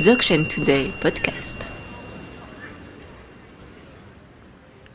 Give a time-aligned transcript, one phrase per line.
[0.00, 1.68] Dzogchen Today podcast.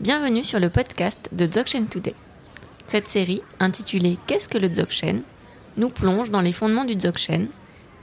[0.02, 2.14] Bienvenue sur le podcast de Dzogchen Today.
[2.86, 5.22] Cette série, intitulée Qu'est-ce que le Dzogchen
[5.78, 7.48] nous plonge dans les fondements du Dzogchen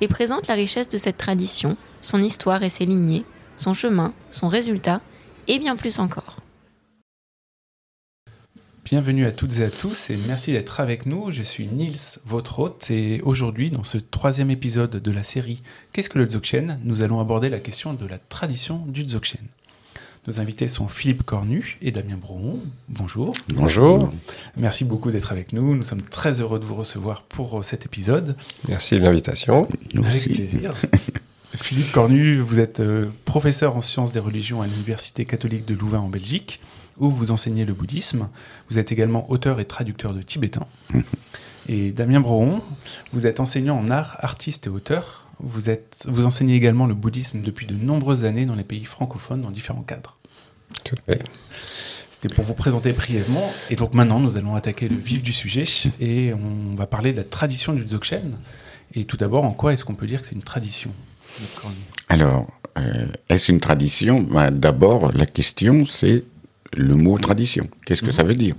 [0.01, 3.27] et présente la richesse de cette tradition, son histoire et ses lignées,
[3.59, 5.03] son chemin, son résultat
[5.49, 6.39] et bien plus encore.
[8.87, 11.33] Bienvenue à toutes et à tous et merci d'être avec nous.
[11.33, 15.61] Je suis Nils, votre hôte, et aujourd'hui, dans ce troisième épisode de la série
[15.93, 16.79] Qu'est-ce que le Dzogchen?
[16.85, 19.43] Nous allons aborder la question de la tradition du Dzogchen.
[20.29, 22.61] Nos invités sont Philippe Cornu et Damien Brouon.
[22.89, 23.33] Bonjour.
[23.49, 24.13] Bonjour.
[24.57, 25.75] Merci beaucoup d'être avec nous.
[25.75, 28.37] Nous sommes très heureux de vous recevoir pour cet épisode.
[28.69, 29.67] Merci de l'invitation.
[29.97, 30.73] Avec plaisir.
[31.57, 35.99] Philippe Cornu, vous êtes euh, professeur en sciences des religions à l'Université catholique de Louvain
[36.01, 36.61] en Belgique,
[36.99, 38.29] où vous enseignez le bouddhisme.
[38.71, 40.67] Vous êtes également auteur et traducteur de tibétain.
[41.69, 42.63] Et Damien Brohon,
[43.13, 45.27] vous êtes enseignant en art, artiste et auteur.
[45.41, 49.43] Vous, êtes, vous enseignez également le bouddhisme depuis de nombreuses années dans les pays francophones
[49.43, 50.17] dans différents cadres.
[52.13, 53.51] C'était pour vous présenter brièvement.
[53.69, 55.65] Et donc maintenant, nous allons attaquer le vif du sujet
[56.01, 58.37] et on va parler de la tradition du Dzogchen.
[58.95, 60.93] Et tout d'abord, en quoi est-ce qu'on peut dire que c'est une tradition?
[62.09, 62.47] Alors,
[62.79, 64.23] euh, est-ce une tradition?
[64.23, 66.25] Ben, D'abord, la question, c'est
[66.75, 67.67] le mot tradition.
[67.85, 68.55] Qu'est-ce que ça veut dire?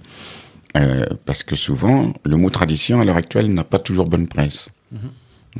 [0.78, 4.70] Euh, Parce que souvent, le mot tradition, à l'heure actuelle, n'a pas toujours bonne presse.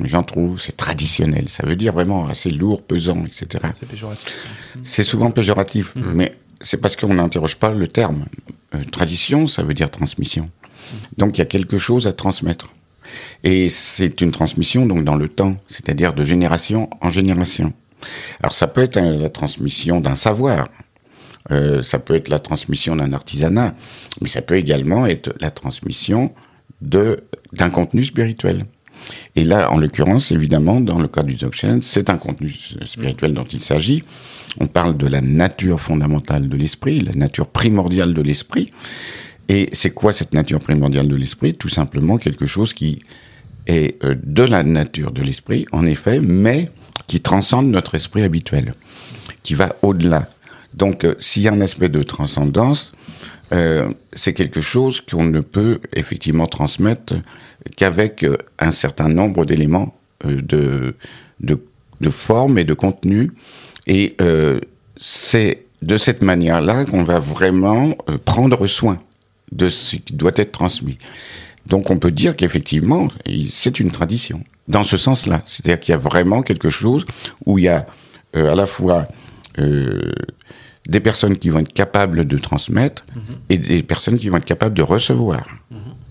[0.00, 1.48] Les gens trouvent c'est traditionnel.
[1.48, 3.64] Ça veut dire vraiment assez lourd, pesant, etc.
[3.78, 4.48] C'est péjoratif.
[4.82, 8.26] C'est souvent péjoratif, mais c'est parce qu'on n'interroge pas le terme.
[8.74, 10.50] Euh, tradition, ça veut dire transmission.
[11.16, 12.72] Donc il y a quelque chose à transmettre.
[13.42, 17.72] Et c'est une transmission donc dans le temps, c'est-à-dire de génération en génération.
[18.42, 20.68] Alors ça peut être la transmission d'un savoir,
[21.50, 23.74] euh, ça peut être la transmission d'un artisanat,
[24.20, 26.32] mais ça peut également être la transmission
[26.80, 28.64] d'un contenu spirituel.
[29.36, 32.52] Et là, en l'occurrence, évidemment, dans le cas du Dzogchen, c'est un contenu
[32.84, 34.02] spirituel dont il s'agit.
[34.60, 38.72] On parle de la nature fondamentale de l'esprit, la nature primordiale de l'esprit.
[39.48, 41.54] Et c'est quoi cette nature primordiale de l'esprit?
[41.54, 42.98] Tout simplement quelque chose qui
[43.66, 46.70] est euh, de la nature de l'esprit, en effet, mais
[47.06, 48.72] qui transcende notre esprit habituel,
[49.42, 50.28] qui va au-delà.
[50.74, 52.92] Donc, euh, s'il y a un aspect de transcendance,
[53.52, 57.14] euh, c'est quelque chose qu'on ne peut effectivement transmettre
[57.76, 60.94] qu'avec euh, un certain nombre d'éléments de,
[61.40, 61.60] de,
[62.00, 63.30] de forme et de contenu.
[63.86, 64.16] Et
[64.96, 69.00] c'est de cette manière-là qu'on va vraiment prendre soin
[69.52, 70.98] de ce qui doit être transmis.
[71.66, 73.08] Donc on peut dire qu'effectivement,
[73.48, 74.42] c'est une tradition.
[74.66, 77.06] Dans ce sens-là, c'est-à-dire qu'il y a vraiment quelque chose
[77.46, 77.86] où il y a
[78.34, 79.06] à la fois
[79.58, 80.12] euh,
[80.88, 83.04] des personnes qui vont être capables de transmettre
[83.48, 85.46] et des personnes qui vont être capables de recevoir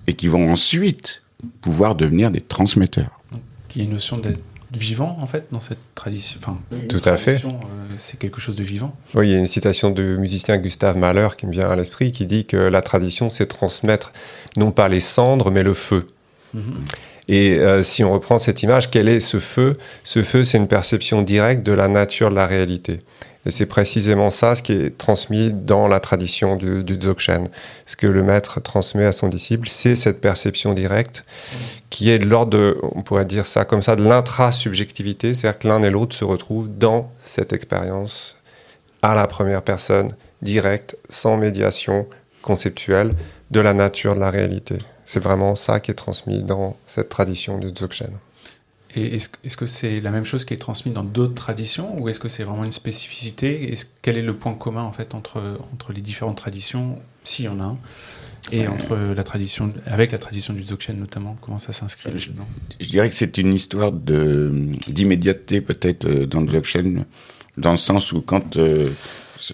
[0.08, 1.22] et qui vont ensuite
[1.62, 3.20] pouvoir devenir des transmetteurs.
[3.32, 3.42] Donc,
[3.76, 4.40] il y a une notion d'être
[4.72, 6.40] vivant, en fait, dans cette tradition.
[6.42, 6.60] Enfin,
[6.90, 7.42] Tout à fait.
[7.46, 7.50] euh,
[7.98, 8.96] c'est quelque chose de vivant.
[9.16, 12.12] Oui, il y a une citation du musicien Gustave Mahler qui me vient à l'esprit
[12.12, 14.12] qui dit que la tradition, c'est transmettre
[14.58, 16.06] non pas les cendres, mais le feu.
[17.28, 19.74] Et euh, si on reprend cette image, quel est ce feu?
[20.04, 23.00] Ce feu, c'est une perception directe de la nature de la réalité.
[23.48, 27.48] Et c'est précisément ça ce qui est transmis dans la tradition du, du Dzogchen.
[27.86, 31.24] Ce que le maître transmet à son disciple, c'est cette perception directe
[31.90, 35.68] qui est de l'ordre de, on pourrait dire ça comme ça, de l'intra-subjectivité, c'est-à-dire que
[35.70, 38.36] l'un et l'autre se retrouvent dans cette expérience
[39.02, 42.06] à la première personne, directe, sans médiation
[42.42, 43.14] conceptuelle,
[43.50, 44.78] de la nature de la réalité.
[45.06, 48.12] C'est vraiment ça qui est transmis dans cette tradition du Dzogchen.
[49.00, 52.20] Et est-ce que c'est la même chose qui est transmise dans d'autres traditions ou est-ce
[52.20, 53.72] que c'est vraiment une spécificité?
[54.02, 57.60] Quel est le point commun en fait entre, entre les différentes traditions, s'il y en
[57.60, 57.78] a un,
[58.52, 61.36] et entre la tradition, avec la tradition du Dzogchen notamment?
[61.42, 62.32] Comment ça s'inscrit Euh, je-
[62.90, 63.92] dirais que c'est une histoire
[64.88, 67.06] d'immédiateté peut-être euh, dans le blockchain,
[67.58, 68.90] dans le sens où quand euh,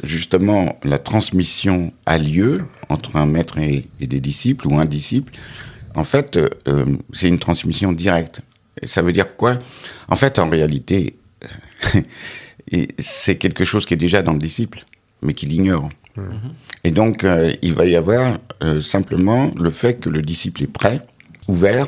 [0.04, 5.34] justement la transmission a lieu entre un maître et, et des disciples ou un disciple,
[5.96, 8.42] en fait euh, c'est une transmission directe.
[8.84, 9.58] Et ça veut dire quoi?
[10.10, 11.18] En fait, en réalité,
[12.72, 14.84] et c'est quelque chose qui est déjà dans le disciple,
[15.22, 15.90] mais qu'il ignore.
[16.84, 20.68] Et donc, euh, il va y avoir euh, simplement le fait que le disciple est
[20.68, 21.02] prêt,
[21.48, 21.88] ouvert,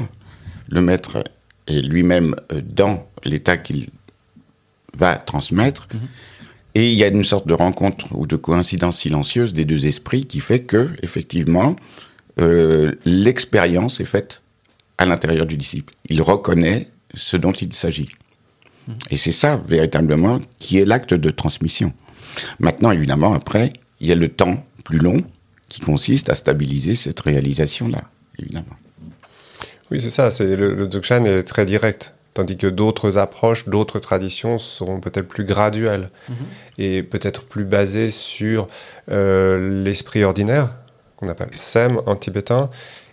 [0.69, 1.24] le maître
[1.68, 3.88] est lui-même euh, dans l'état qu'il
[4.94, 5.88] va transmettre,
[6.75, 10.25] et il y a une sorte de rencontre ou de coïncidence silencieuse des deux esprits
[10.25, 11.75] qui fait que, effectivement,
[12.39, 14.42] euh, l'expérience est faite
[14.97, 15.94] à l'intérieur du disciple.
[16.09, 18.09] Il reconnaît ce dont il s'agit.
[19.09, 21.92] Et c'est ça, véritablement, qui est l'acte de transmission.
[22.59, 25.21] Maintenant, évidemment, après, il y a le temps plus long
[25.68, 28.03] qui consiste à stabiliser cette réalisation-là,
[28.38, 28.75] évidemment.
[29.92, 30.30] Oui, c'est ça.
[30.30, 32.13] C'est le, le Dzogchen est très direct.
[32.36, 36.36] Tandis que d'autres approches, d'autres traditions seront peut-être plus graduelles Mhm.
[36.77, 38.68] et peut-être plus basées sur
[39.09, 40.71] euh, l'esprit ordinaire,
[41.15, 42.69] qu'on appelle Sem en tibétain,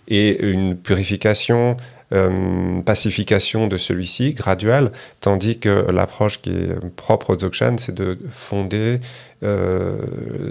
[0.07, 1.77] et une purification,
[2.11, 4.91] euh, pacification de celui-ci, graduelle,
[5.21, 8.99] tandis que l'approche qui est propre au Dzogchen, c'est de fonder
[9.43, 9.97] euh,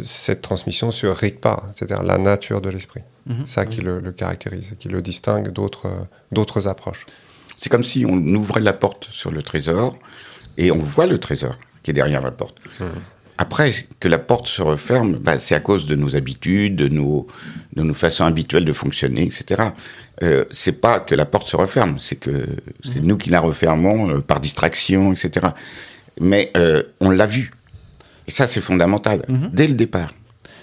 [0.05, 3.03] cette transmission sur Rigpa, c'est-à-dire la nature de l'esprit.
[3.27, 3.47] Mhm.
[3.47, 7.07] Ça qui le, le caractérise, qui le distingue d'autres d'autres approches.
[7.57, 9.97] C'est comme si on ouvrait la porte sur le trésor
[10.59, 12.59] et on voit le trésor qui est derrière la porte.
[13.43, 17.27] Après, que la porte se referme, bah, c'est à cause de nos habitudes, de nos,
[17.75, 19.71] de nos façons habituelles de fonctionner, etc.
[20.23, 22.47] Euh, c'est pas que la porte se referme, c'est que
[22.85, 25.49] c'est nous qui la refermons euh, par distraction, etc.
[26.21, 27.51] Mais euh, on l'a vu.
[28.29, 30.11] Et ça, c'est fondamental, dès le départ.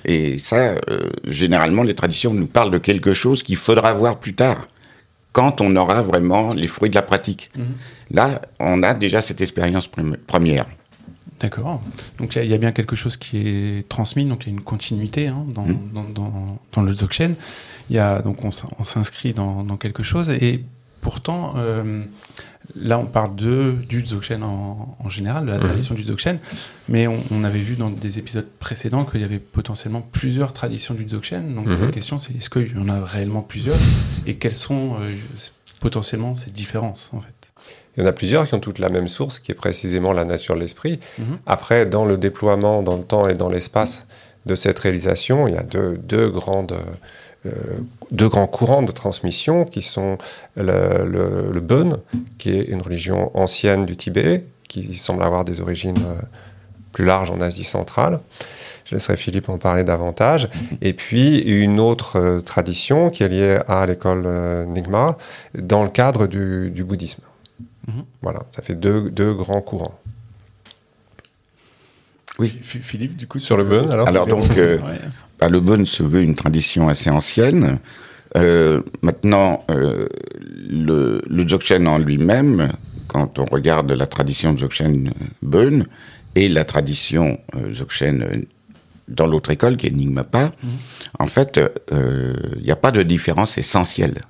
[0.06, 4.36] Et ça, euh, généralement, les traditions nous parlent de quelque chose qu'il faudra voir plus
[4.36, 4.70] tard,
[5.34, 7.52] quand on aura vraiment les fruits de la pratique.
[8.12, 10.66] Là, on a déjà cette expérience premi- première.
[11.40, 11.82] D'accord.
[12.18, 14.48] Donc il y, a- il y a bien quelque chose qui est transmis, donc il
[14.48, 15.90] y a une continuité hein, dans, Mhm.
[15.94, 17.36] dans, dans, dans le Dzogchen.
[17.90, 20.64] Il y a, donc on, s'in- on s'inscrit dans, quelque chose et
[21.02, 22.04] pourtant, euh,
[22.76, 25.64] là on parle de, du Dzogchen en, en général, de la Mhm.
[25.64, 26.40] tradition du Dzogchen,
[26.90, 30.94] mais on, on avait vu dans des épisodes précédents qu'il y avait potentiellement plusieurs traditions
[30.94, 31.54] du Dzogchen.
[31.56, 31.82] Donc Mhm.
[31.86, 33.78] la question c'est est-ce qu'il y en a réellement plusieurs
[34.28, 35.16] et quelles sont euh,
[35.80, 37.34] potentiellement ces différences en fait?
[38.00, 40.24] Il y en a plusieurs qui ont toutes la même source, qui est précisément la
[40.24, 41.02] nature de l'esprit.
[41.18, 41.40] Mhm.
[41.46, 44.06] Après, dans le déploiement, dans le temps et dans l'espace
[44.46, 46.78] de cette réalisation, il y a deux, deux grandes,
[47.46, 47.52] euh,
[48.12, 50.18] deux grands courants de transmission qui sont
[50.56, 51.98] le, le, le Bön,
[52.38, 56.22] qui est une religion ancienne du Tibet, qui semble avoir des origines euh,
[56.94, 58.22] plus larges en Asie centrale.
[58.86, 60.48] Je laisserai Philippe en parler davantage.
[60.82, 64.26] Et puis une autre euh, tradition qui est liée à l'école
[64.70, 65.18] Nyingma
[65.54, 67.24] dans le cadre du, du bouddhisme.
[67.90, 68.04] Mhm.
[68.22, 70.00] Voilà, ça fait deux, deux grands courants.
[72.40, 72.50] Oui.
[72.50, 75.00] Ph- Philippe, du coup Sur le Bön, alors Alors donc, euh, Ouais.
[75.40, 77.80] bah, le Bon se veut une tradition assez ancienne.
[78.38, 80.08] Euh, maintenant, euh,
[80.70, 82.72] le, le Dzogchen en lui-même,
[83.08, 85.84] quand on regarde la tradition Dzogchen Bön
[86.36, 88.46] et la tradition euh, Dzogchen
[89.10, 90.52] dans l'autre école, qui est Nyingmapa,
[91.20, 91.60] en fait,
[91.92, 94.22] euh, il n'y a pas de différence essentielle.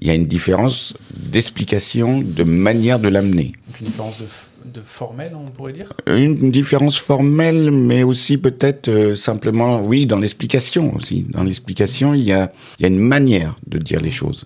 [0.00, 3.52] Il y a une différence d'explication, de manière de l'amener.
[3.80, 5.92] Une différence de, f- de formel, on pourrait dire?
[6.06, 11.26] Une différence formelle, mais aussi peut-être euh, simplement, oui, dans l'explication aussi.
[11.28, 14.44] Dans l'explication, il y a, il y a une manière de dire les choses.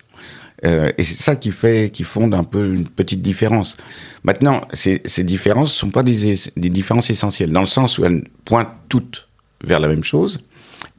[0.65, 3.77] Euh, et c'est ça qui fait, qui fonde un peu une petite différence.
[4.25, 8.05] Maintenant, ces, ces différences sont pas des, es- des différences essentielles, dans le sens où
[8.05, 9.28] elles pointent toutes
[9.65, 10.41] vers la même chose,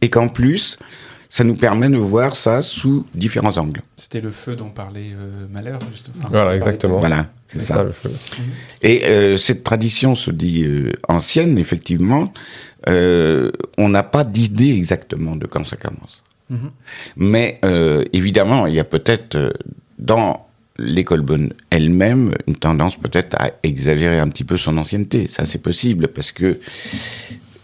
[0.01, 0.77] et qu'en plus,
[1.29, 3.81] ça nous permet de voir ça sous différents angles.
[3.95, 6.09] C'était le feu dont parlait euh, Malheur, juste.
[6.17, 6.97] enfin, Voilà, exactement.
[6.97, 7.83] Voilà, c'est ça.
[7.83, 8.11] le feu.
[8.81, 12.33] Et euh, cette tradition se dit euh, ancienne, effectivement.
[12.87, 16.23] Euh, on n'a pas d'idée exactement de quand ça commence.
[16.49, 16.71] Mhm.
[17.17, 19.53] Mais euh, évidemment, il y a peut-être
[19.99, 20.47] dans
[20.79, 25.27] l'école bonne elle-même une tendance peut-être à exagérer un petit peu son ancienneté.
[25.27, 26.59] Ça, c'est possible parce que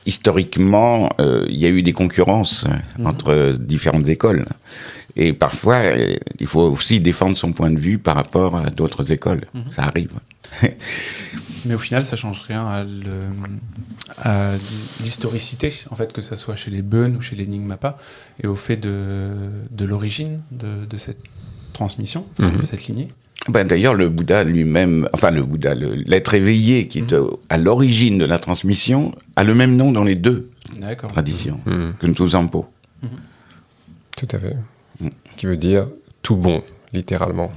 [0.06, 4.46] historiquement, euh, il y a eu des concurrences euh, entre euh, différentes écoles.
[5.18, 9.12] Et parfois, euh, il faut aussi défendre son point de vue par rapport à d'autres
[9.12, 9.46] écoles.
[9.69, 10.10] Ça arrive.
[11.65, 13.30] Mais au final, ça change rien à le-
[14.18, 14.53] à
[15.00, 17.98] l'historicité, en fait, que ça soit chez les Bön ou chez les Nyingmapa,
[18.44, 19.30] et au fait de,
[19.72, 21.24] de l'origine de, de cette
[21.74, 22.58] transmission, Mhm.
[22.58, 23.08] de cette lignée.
[23.50, 28.18] Ben, D'ailleurs, le Bouddha lui-même, enfin le Bouddha, l'être éveillé qui est euh, à l'origine
[28.18, 30.50] de la transmission, a le même nom dans les deux
[31.10, 31.60] traditions
[32.00, 32.66] que Ntuzampo.
[34.18, 34.56] Tout à fait.
[35.00, 35.10] Mm.
[35.38, 35.88] Qui veut dire
[36.24, 37.52] tout bon, littéralement.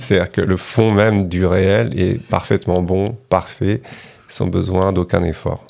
[0.00, 3.82] C'est-à-dire que le fond même du réel est parfaitement bon, parfait,
[4.28, 5.66] sans besoin d'aucun effort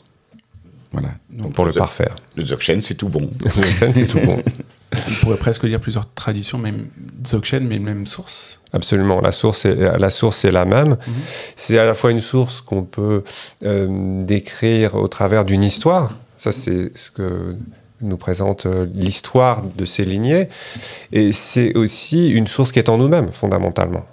[0.93, 1.09] Voilà.
[1.31, 2.15] Donc, pour le le- parfaire.
[2.37, 3.31] Le Dzogchen, c'est tout bon.
[3.57, 4.37] Le Zen, c'est tout bon.
[4.95, 6.87] on pourrait presque dire plusieurs traditions, même
[7.25, 8.60] Dzogchen, mais même source.
[8.73, 10.97] Absolument, la source est, la source est la même.
[11.57, 13.25] C'est à la fois une source qu'on peut
[13.65, 16.15] euh, décrire au travers d'une histoire.
[16.37, 17.57] Ça, c'est ce que
[18.01, 20.49] nous présente euh, l'histoire de ces lignées.
[21.13, 24.07] Et c'est aussi une source qui est en nous-mêmes, fondamentalement.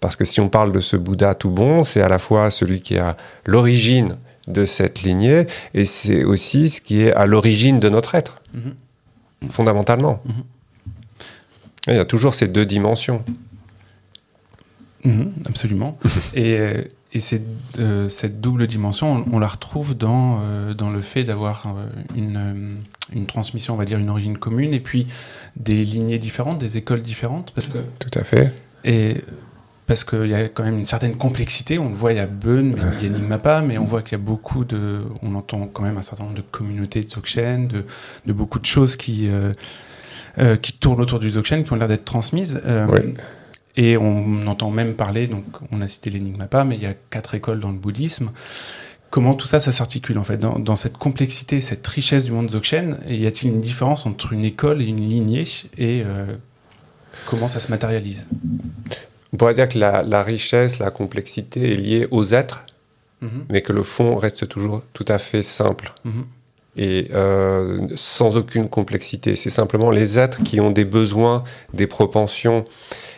[0.00, 2.80] Parce que si on parle de ce Bouddha tout bon, c'est à la fois celui
[2.80, 4.16] qui est à l'origine
[4.48, 8.74] de cette lignée, et c'est aussi ce qui est à l'origine de notre être, Mhm.
[9.50, 10.20] fondamentalement.
[11.86, 13.22] Et Il y a toujours ces deux dimensions.
[15.04, 15.98] Mhm, absolument.
[16.34, 17.18] et euh, et
[17.80, 21.66] euh, cette double dimension, on, on la retrouve dans, euh, dans le fait d'avoir
[22.16, 22.76] une,
[23.12, 25.08] une transmission, on va dire, une origine commune, et puis
[25.56, 27.50] des lignées différentes, des écoles différentes.
[27.52, 28.52] Parce que, Tout à fait.
[28.84, 29.16] et
[29.88, 31.80] parce qu'il y a quand même une certaine complexité.
[31.80, 34.02] On le voit, il y a Bun, mais il y a Enigmapa, mais on voit
[34.02, 35.00] qu'il y a beaucoup de.
[35.22, 37.84] On entend quand même un certain nombre de communautés de Dzogchen, de,
[38.24, 39.28] de beaucoup de choses qui,
[40.38, 42.60] euh, qui tournent autour du Dzogchen, qui ont l'air d'être transmises.
[42.64, 42.86] Euh.
[43.82, 47.34] Et on entend même parler, donc on a cité l'Enigmapa, mais il y a quatre
[47.34, 48.30] écoles dans le bouddhisme.
[49.08, 52.48] Comment tout ça, ça s'articule en fait dans, dans cette complexité, cette richesse du monde
[52.50, 52.98] Dzogchen?
[53.08, 55.46] Y a-t-il une différence entre une école et une lignée?
[55.78, 56.26] Et euh,
[57.26, 58.28] comment ça se matérialise?
[59.32, 62.64] On pourrait dire que la, la richesse, la complexité est liée aux êtres,
[63.22, 65.92] Mhm, mais que le fond reste toujours tout à fait simple.
[66.04, 66.24] Mhm,
[66.76, 69.36] et euh, sans aucune complexité.
[69.36, 71.42] C'est simplement les êtres qui ont des besoins,
[71.74, 72.64] des propensions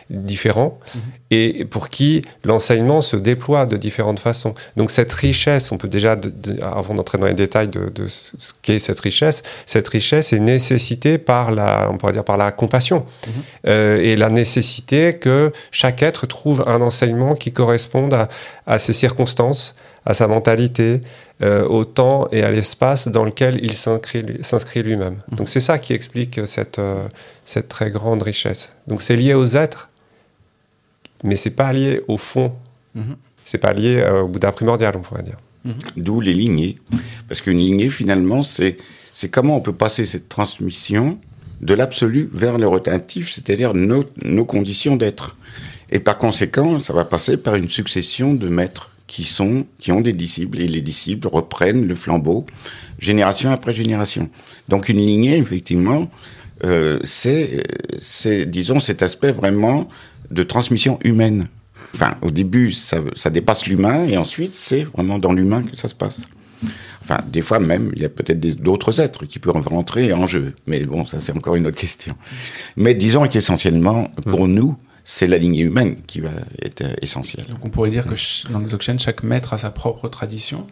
[0.09, 1.01] différents Mhm.
[1.31, 4.53] et pour qui l'enseignement se déploie de différentes façons.
[4.75, 8.07] Donc cette richesse, on peut déjà, de- de- avant d'entrer dans les détails de, de
[8.07, 12.51] ce qu'est cette richesse, cette richesse est nécessitée par la, on pourrait dire par la
[12.51, 13.33] compassion Mhm.
[13.67, 18.27] Euh, et la nécessité que chaque être trouve un enseignement qui corresponde à,
[18.67, 19.73] à ses circonstances,
[20.05, 21.01] à sa mentalité,
[21.41, 25.15] euh, au temps et à l'espace dans lequel il s'inscrit lui-même.
[25.31, 25.37] Mhm.
[25.37, 27.07] Donc c'est ça qui explique cette, euh,
[27.45, 28.73] cette très grande richesse.
[28.87, 29.89] Donc c'est lié aux êtres,
[31.23, 32.53] mais c'est pas lié au fond.
[32.95, 35.37] mhm, C'est pas lié euh, au Bouddha primordial, on pourrait dire.
[35.95, 36.77] D'où les lignées.
[37.29, 38.77] Parce qu'une lignée, finalement, c'est
[39.31, 41.17] comment on peut passer cette transmission
[41.61, 45.37] de l'absolu vers le relatif, c'est-à-dire nos, nos conditions d'être.
[45.89, 50.01] Et par conséquent, ça va passer par une succession de maîtres qui, sont, qui ont
[50.01, 52.45] des disciples, et les disciples reprennent le flambeau
[52.99, 54.29] génération après génération.
[54.69, 56.09] Donc une lignée, effectivement,
[56.63, 57.63] euh, c'est,
[57.99, 59.89] c'est, disons, cet aspect vraiment
[60.31, 61.47] de transmission humaine.
[61.95, 65.87] Enfin, au début, ça, ça dépasse l'humain, et ensuite, c'est vraiment dans l'humain que ça
[65.87, 66.21] se passe.
[67.01, 70.25] Enfin, des fois même, il y a peut-être des- d'autres êtres qui peuvent rentrer en
[70.25, 70.53] jeu.
[70.65, 72.13] Mais bon, ça, c'est encore une autre question.
[72.77, 76.29] Mais disons qu'essentiellement, pour nous, c'est la lignée humaine qui va
[76.61, 77.45] être euh, essentielle.
[77.47, 78.15] Donc on pourrait dire que
[78.51, 80.65] dans les Dzogchen, chaque maître a sa propre tradition.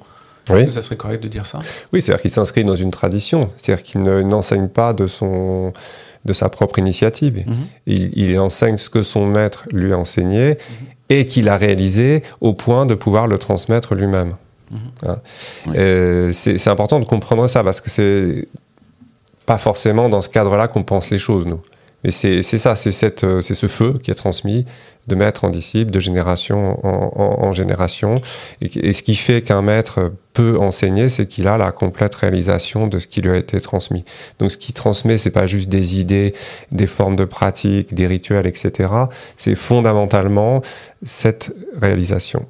[0.50, 0.58] Oui.
[0.60, 1.60] Est-ce que ça serait correct de dire ça?
[1.94, 5.72] Oui, c'est-à-dire qu'il s'inscrit dans une tradition, c'est-à-dire qu'il ne- n'enseigne pas de, son,
[6.26, 7.44] de sa propre initiative.
[7.46, 7.56] Mhm.
[7.86, 10.58] Il, il enseigne ce que son maître lui a enseigné
[11.10, 14.36] et qu'il a réalisé au point de pouvoir le transmettre lui-même.
[14.72, 14.80] Mhm.
[15.06, 15.18] Hein?
[15.68, 15.74] Oui.
[15.78, 18.48] Euh, c'est c'est important de comprendre ça parce que c'est
[19.46, 21.60] pas forcément dans ce cadre-là qu'on pense les choses, nous.
[22.04, 24.66] Et c'est ça, euh, c'est ce feu qui est transmis
[25.08, 28.22] de maître en disciple, de génération en, génération.
[28.62, 33.00] Et, ce qui fait qu'un maître peut enseigner, c'est qu'il a la complète réalisation de
[33.00, 34.06] ce qui lui a été transmis.
[34.40, 36.34] Donc ce qui transmet, c'est pas juste des idées,
[36.72, 38.94] des formes de pratique, des rituels, etc.
[39.38, 40.62] C'est fondamentalement
[41.04, 42.46] cette réalisation.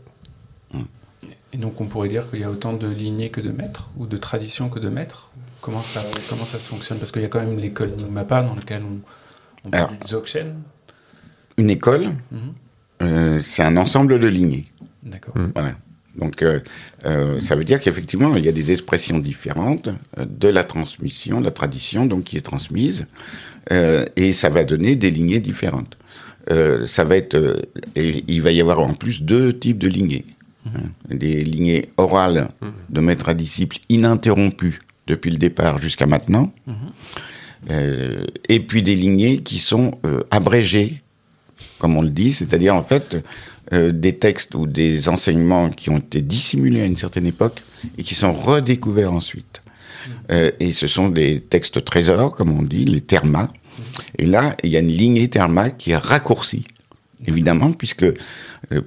[1.53, 4.05] Et donc on pourrait dire qu'il y a autant de lignées que de maîtres, ou
[4.05, 5.31] de traditions que de maîtres?
[5.59, 6.97] Comment ça, comment ça se fonctionne?
[6.97, 8.99] Parce qu'il y a quand même l'école Nyingmapa dans laquelle on,
[9.65, 9.91] on Alors.
[10.03, 10.55] Dzogchen.
[11.57, 12.39] Une école, Mhm.
[13.03, 14.65] euh, c'est un ensemble de lignées.
[15.03, 15.35] D'accord.
[15.53, 15.75] Voilà.
[16.17, 16.59] Donc, euh,
[17.05, 21.45] euh, ça veut dire qu'effectivement, il y a des expressions différentes de la transmission, de
[21.45, 23.07] la tradition, donc qui est transmise,
[23.71, 25.97] euh, et ça va donner des lignées différentes.
[26.49, 27.61] Euh, ça va être, euh,
[27.95, 30.25] et il va y avoir en plus deux types de lignées.
[30.65, 30.69] hein.
[31.09, 32.49] Des lignées orales
[32.89, 36.51] de maître à disciple ininterrompues depuis le départ jusqu'à maintenant,
[37.69, 41.01] Euh, et puis des lignées qui sont euh, abrégées
[41.77, 43.17] comme on le dit, c'est-à-dire en fait
[43.73, 47.63] euh, des textes ou des enseignements qui ont été dissimulés à une certaine époque
[47.97, 49.61] et qui sont redécouverts ensuite.
[50.59, 53.49] Et ce sont des textes trésors, comme on dit, les termas.
[54.17, 56.63] Et là, il y a une lignée terma qui est raccourcie,
[57.27, 58.05] évidemment, puisque,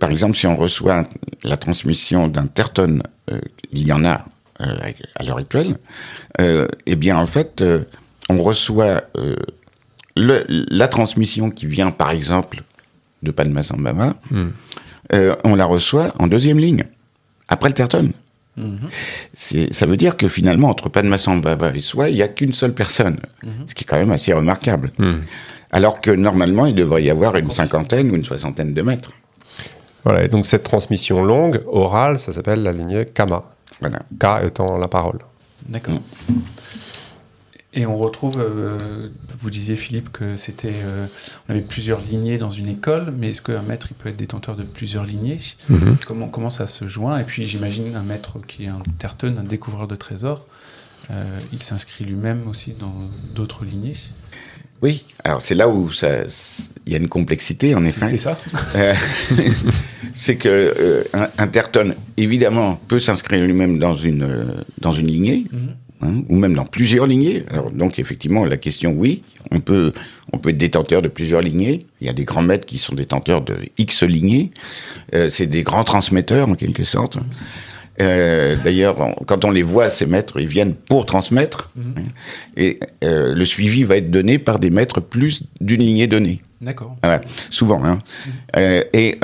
[0.01, 1.07] par exemple, si on reçoit
[1.45, 3.01] la transmission d'un terton,
[3.73, 4.25] il y en a
[4.59, 5.77] à l'heure actuelle,
[6.41, 7.63] euh, eh bien, en fait,
[8.29, 9.37] on reçoit euh,
[10.17, 12.63] le- la transmission qui vient, par exemple,
[13.23, 14.15] de Padmasambhava,
[15.13, 16.85] euh, on la reçoit en deuxième ligne,
[17.49, 18.13] après le terton.
[19.33, 22.73] C'est- Ça veut dire que finalement, entre Padmasambhava et soi, il n'y a qu'une seule
[22.73, 23.17] personne,
[23.67, 24.91] ce qui est quand même assez remarquable.
[25.73, 29.11] Alors que normalement, il devrait y avoir une cinquantaine ou une soixantaine de mètres.
[30.05, 33.43] Voilà, et donc cette transmission longue, orale, ça s'appelle la lignée Kama.
[33.81, 34.01] Voilà.
[34.21, 35.19] Ka étant la parole.
[35.67, 36.01] D'accord.
[37.77, 41.07] Et on retrouve, euh, vous disiez Philippe que c'était, euh,
[41.49, 44.55] on avait plusieurs lignées dans une école, mais est-ce qu'un maître il peut être détenteur
[44.55, 45.41] de plusieurs lignées?
[46.07, 47.19] Comment, comment ça se joint?
[47.19, 50.47] Et puis j'imagine un maître qui est un terton, un découvreur de trésors,
[51.11, 52.95] euh, il s'inscrit lui-même aussi dans
[53.35, 53.97] d'autres lignées?
[54.81, 55.91] Oui, alors c'est là où
[56.87, 58.07] il y a une complexité, en effet.
[58.09, 58.39] c'est ça
[60.13, 61.49] c'est que un,
[62.17, 65.47] évidemment, peut s'inscrire lui-même dans une, dans une lignée.
[65.53, 65.75] Mhm.
[66.05, 67.45] Hein, ou même dans plusieurs lignées.
[67.51, 69.93] Alors, donc effectivement, la question, oui, on peut,
[70.33, 71.81] on peut être détenteur de plusieurs lignées.
[72.01, 74.51] Il y a des grands maîtres qui sont détenteurs de X lignées.
[75.15, 77.19] Euh, c'est des grands transmetteurs en quelque sorte.
[78.01, 78.97] Euh, D'ailleurs,
[79.27, 81.71] quand on les voit, ces maîtres, ils viennent pour transmettre.
[81.77, 81.95] Mhm.
[82.57, 86.41] Et euh, le suivi va être donné par des maîtres plus d'une lignée donnée.
[86.61, 86.97] D'accord.
[87.03, 87.21] Voilà,
[87.51, 87.85] souvent.
[87.85, 88.01] Hein.
[88.57, 89.19] Euh, et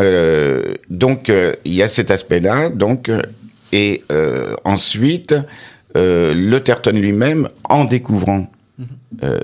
[0.91, 1.33] donc,
[1.65, 2.69] il y a cet aspect-là.
[2.69, 3.11] Donc,
[3.73, 4.03] et
[4.65, 5.35] ensuite,
[5.97, 8.51] euh, le Terton lui-même, en découvrant
[9.23, 9.41] euh,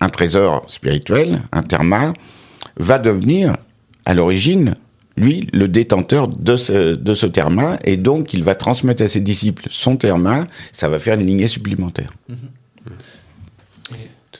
[0.00, 2.12] un trésor spirituel, un terma,
[2.76, 3.56] va devenir,
[4.04, 4.74] à l'origine,
[5.16, 9.20] lui, le détenteur de ce, de ce terma, et donc il va transmettre à ses
[9.20, 12.12] disciples son terma, ça va faire une lignée supplémentaire.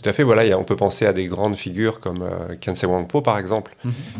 [0.07, 2.23] Tout à fait, voilà, il y a- on peut penser à des grandes figures comme
[2.23, 3.75] euh, Kensei Wangpo par exemple,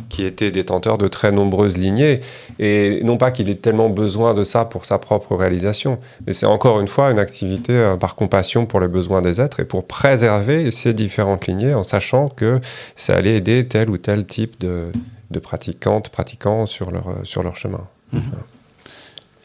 [0.09, 2.23] qui était détenteur de très nombreuses lignées,
[2.59, 6.47] et non pas qu'il ait tellement besoin de ça pour sa propre réalisation, mais c'est
[6.47, 9.87] encore une fois une activité euh, par compassion pour les besoins des êtres et pour
[9.87, 12.61] préserver ces différentes lignées en sachant que
[12.97, 14.87] ça allait aider tel ou tel type de,
[15.31, 17.85] de pratiquantes, pratiquants sur leur, euh, sur leur chemin.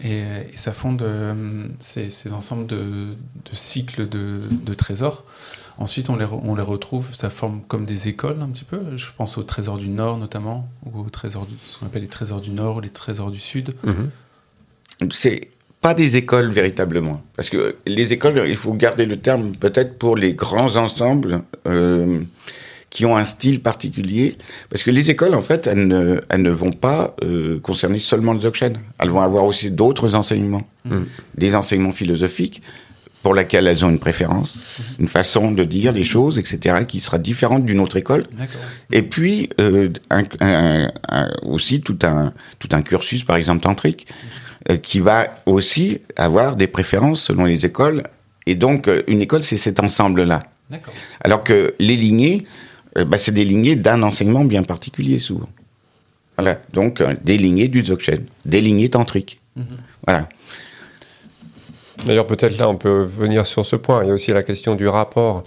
[0.03, 1.35] Et, euh, et ça fonde euh,
[1.79, 5.23] ces, ces ensembles de, de cycles de, de trésors.
[5.77, 8.79] Ensuite, on les, re- on les retrouve, ça forme comme des écoles un petit peu.
[8.97, 12.07] Je pense au trésor du Nord notamment, ou au trésor du, ce qu'on appelle les
[12.07, 13.73] trésors du Nord ou les trésors du Sud.
[15.09, 15.47] c'est
[15.79, 17.23] pas des écoles véritablement.
[17.35, 22.19] Parce que les écoles, il faut garder le terme peut-être pour les grands ensembles euh,
[22.91, 24.37] qui ont un style particulier.
[24.69, 28.33] Parce que les écoles, en fait, elles ne, elles ne vont pas euh, concerner seulement
[28.33, 28.77] le Dzogchen.
[28.99, 30.61] Elles vont avoir aussi d'autres enseignements.
[31.35, 32.61] Des enseignements philosophiques
[33.23, 34.63] pour lesquels elles ont une préférence,
[34.99, 38.25] une façon de dire les choses, etc., qui sera différente d'une autre école.
[38.91, 44.07] Et puis euh, un- un- un- aussi tout un tout un cursus, par exemple tantrique,
[44.69, 48.03] euh, qui va aussi avoir des préférences selon les écoles.
[48.47, 50.39] Et donc euh, une école, c'est cet ensemble-là.
[51.23, 52.45] Alors que les lignées,
[52.97, 55.49] euh, bah, c'est des lignées d'un enseignement bien particulier souvent.
[56.37, 56.59] Voilà.
[56.73, 59.39] Donc des lignées du Dzogchen, des lignées tantriques.
[60.07, 60.27] Voilà.
[62.05, 64.03] D'ailleurs, peut-être là, on peut venir sur ce point.
[64.03, 65.43] Il y a aussi la question du rapport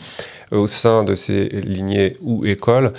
[0.51, 2.93] au sein de ces lignées ou écoles,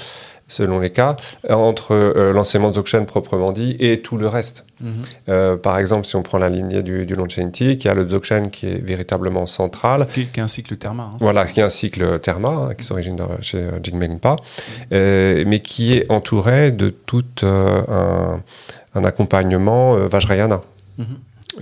[0.48, 1.16] selon les cas,
[1.50, 4.66] entre euh, l'enseignement Dzogchen proprement dit et tout le reste.
[4.80, 4.94] Mhm.
[5.30, 8.06] Euh, par exemple, si on prend la lignée du, du Longchen il y a le
[8.06, 10.08] Dzogchen qui est véritablement central.
[10.14, 11.04] Qui, qui est un cycle therma.
[11.14, 11.18] hein.
[11.20, 14.04] Voilà, qui est un cycle therma, hein, qui s'origine chez euh, Jigme
[14.92, 18.42] euh, mais qui est entouré de tout euh, un,
[19.00, 20.62] un accompagnement euh, Vajrayana.
[20.98, 21.06] Mhm.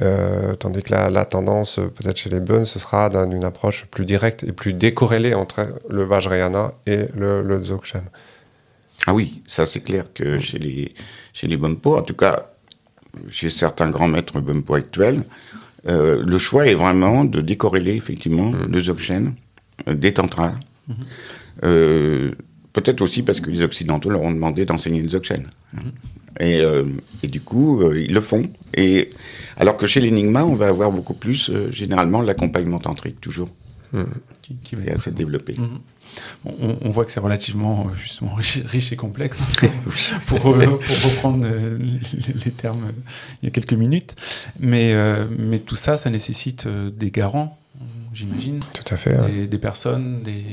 [0.02, 3.44] Euh, tandis que la, la tendance, euh, peut-être chez les Buns, ce sera d'un- d'une
[3.44, 8.02] approche plus directe et plus décorrélée entre le Vajrayana et le, le Dzogchen.
[9.06, 10.94] Ah oui, ça c'est clair que chez les,
[11.34, 12.50] chez les Bumpo, en tout cas
[13.30, 15.24] chez certains grands maîtres Bumpo actuels,
[15.88, 19.34] euh, le choix est vraiment de décorréler effectivement le Dzogchen
[19.88, 20.54] euh, des tantras.
[21.64, 22.32] Euh,
[22.74, 25.46] Peut-être aussi parce que les Occidentaux leur ont demandé d'enseigner le Dzogchen.
[26.40, 26.86] Et, euh,
[27.22, 28.44] et du coup, euh, ils le font.
[28.74, 29.12] Et,
[29.58, 33.50] alors que chez l'Enigma, on va avoir beaucoup plus, euh, généralement, l'accompagnement tantrique, toujours,
[34.42, 35.56] Qui, qui va assez développé.
[35.58, 35.80] Mhm.
[36.44, 39.68] Bon, on, on voit que c'est relativement justement riche, riche et complexe hein,
[40.26, 42.92] pour, pour reprendre les, les termes
[43.42, 44.16] il y a quelques minutes.
[44.60, 44.96] Mais,
[45.38, 47.58] mais tout ça, ça nécessite des garants,
[48.14, 49.18] j'imagine, Tout à fait.
[49.32, 50.44] des, des personnes des,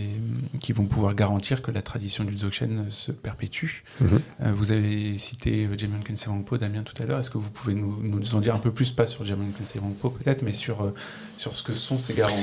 [0.60, 3.82] qui vont pouvoir garantir que la tradition du Dzogchen se perpétue.
[4.00, 4.20] Mhm.
[4.42, 7.18] Euh, vous avez cité euh, Jamin Kensei Wangpo, Damien, tout à l'heure.
[7.20, 9.78] Est-ce que vous pouvez nous, nous en dire un peu plus, pas sur Jamin Kensei
[9.80, 10.94] Wangpo peut-être, mais sur, euh,
[11.36, 12.34] sur ce que sont ces garants?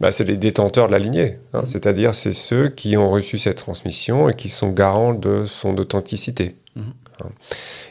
[0.00, 3.56] Bah, c'est les détenteurs de la lignée, hein, c'est-à-dire c'est ceux qui ont reçu cette
[3.58, 6.56] transmission et qui sont garants de son authenticité.
[6.76, 6.82] Mhm.
[6.82, 6.92] Hein.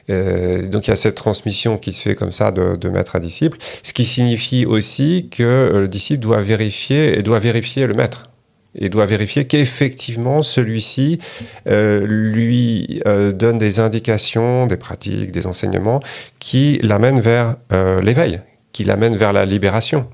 [0.09, 3.19] Euh, donc il y a cette transmission qui se fait comme ça de, maître à
[3.19, 8.29] disciple, ce qui signifie aussi que euh, le disciple doit vérifier doit vérifier le maître
[8.75, 11.19] et doit vérifier qu'effectivement celui-ci
[11.67, 16.01] euh, lui donne des indications, des pratiques, des enseignements
[16.39, 17.55] qui l'amènent vers
[18.01, 20.07] l'éveil, qui l'amènent vers la libération.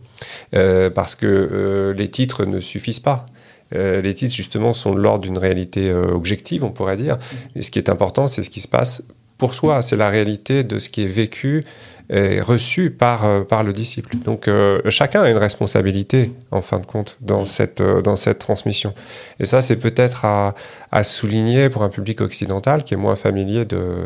[0.52, 3.26] Parce que les titres ne suffisent pas.
[3.76, 7.18] Euh, les titres, justement, sont de l'ordre d'une réalité euh, objective, on pourrait dire.
[7.56, 9.04] Et ce qui est important, c'est ce qui se passe
[9.38, 9.82] pour soi.
[9.82, 11.64] C'est la réalité de ce qui est vécu
[12.10, 14.16] et reçu par, euh, par le disciple.
[14.18, 18.40] Donc, euh, chacun a une responsabilité, en fin de compte, dans cette, euh, dans cette
[18.40, 18.94] transmission.
[19.40, 20.56] Et ça, c'est peut-être à,
[20.92, 24.06] à souligner pour un public occidental qui est moins familier de,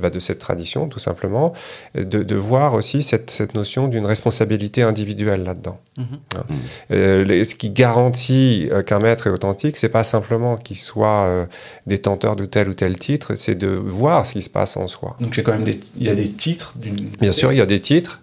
[0.00, 1.52] bah, de cette tradition, tout simplement,
[1.94, 5.78] de, de voir aussi cette, cette notion d'une responsabilité individuelle là-dedans.
[5.98, 6.06] Mhm.
[6.36, 6.44] Hein.
[6.90, 11.46] Euh, ce qui garantit qu'un maître est authentique, c'est pas simplement qu'il soit euh,
[11.86, 15.16] détenteur de tel ou tel titre, c'est de voir ce qui se passe en soi.
[15.20, 17.52] Donc il y a quand même des, il y a des titres d'une Bien sûr,
[17.52, 18.20] il y a des titres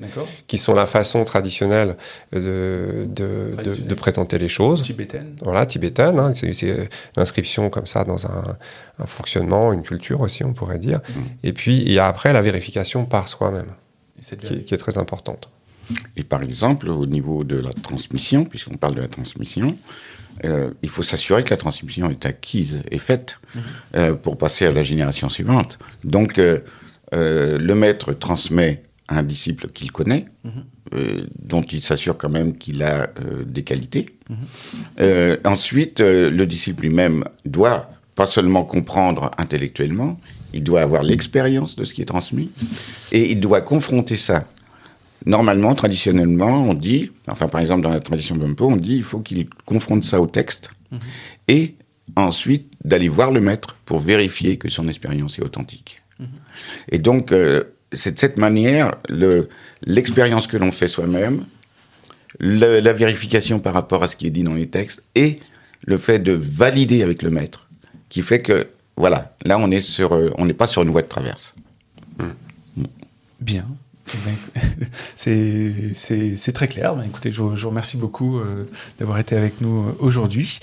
[0.48, 1.96] qui sont la façon traditionnelle
[2.32, 3.88] de, de, de- Traditionnelle.
[3.88, 4.82] de présenter les choses.
[4.82, 5.36] Tibétaine.
[5.44, 8.58] Voilà, tibétaine, hein, c'est l'inscription comme ça dans un,
[9.00, 11.00] un fonctionnement, une culture aussi, on pourrait dire.
[11.44, 13.72] Et puis, il y a après la vérification par soi-même,
[14.22, 15.50] qui, qui est très importante.
[16.18, 19.78] Et par exemple, au niveau de la transmission, puisqu'on parle de la transmission,
[20.46, 23.40] euh, il faut s'assurer que la transmission est acquise et faite
[23.96, 25.80] euh, pour passer à la génération suivante.
[26.04, 26.60] Donc, euh,
[27.14, 30.26] euh, le maître transmet à un disciple qu'il connaît,
[30.94, 34.18] euh, dont il s'assure quand même qu'il a euh, des qualités.
[35.00, 40.20] Euh, ensuite, le disciple lui-même doit pas seulement comprendre intellectuellement,
[40.54, 42.52] il doit avoir l'expérience de ce qui est transmis,
[43.12, 44.46] et il doit confronter ça
[45.26, 49.20] Normalement, traditionnellement, on dit, enfin par exemple dans la tradition Bumpo, on dit il faut
[49.20, 50.70] qu'il confronte ça au texte
[51.50, 51.76] et
[52.16, 56.02] ensuite d'aller voir le maître pour vérifier que son expérience est authentique.
[56.92, 59.50] Et donc, euh, c'est de cette manière, le-
[59.86, 61.46] l'expérience que l'on fait soi-même,
[62.40, 65.38] la vérification par rapport à ce qui est dit dans les textes et
[65.86, 67.70] le fait de valider avec le maître
[68.10, 71.08] qui fait que, voilà, là on est sur, euh, n'est pas sur une voie de
[71.08, 71.54] traverse.
[73.40, 73.66] Bien.
[74.14, 76.96] Eh ben, C'est très clair.
[76.96, 78.66] Ben, écoutez, je, vous- remercie beaucoup euh,
[79.00, 80.60] d'avoir été avec nous aujourd'hui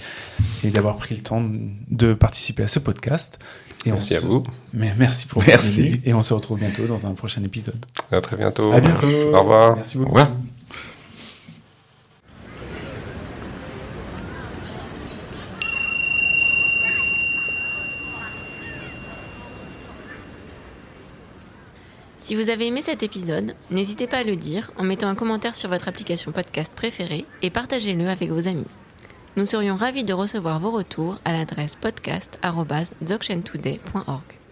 [0.65, 1.45] et d'avoir pris le temps
[1.91, 3.39] de participer à ce podcast.
[3.87, 4.45] Et on Merci à se- vous.
[4.73, 5.81] Mais merci pour Merci.
[5.83, 7.85] votre venue et on se retrouve bientôt dans un prochain épisode.
[8.11, 8.73] À très bientôt.
[8.73, 9.07] À bientôt.
[9.33, 9.77] Au revoir.
[9.77, 10.11] Merci beaucoup.
[10.13, 10.31] Au revoir.
[22.21, 25.55] Si vous avez aimé cet épisode, n'hésitez pas à le dire en mettant un commentaire
[25.55, 28.67] sur votre application podcast préférée et partagez-le avec vos amis.
[29.37, 34.44] Nous serions ravis de recevoir vos retours à l'adresse podcast.dzogchentoday.org.